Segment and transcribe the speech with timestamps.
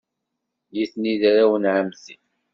[0.73, 2.15] Nitni d arraw n ɛemmti.